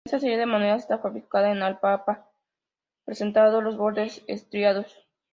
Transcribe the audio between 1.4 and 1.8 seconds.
en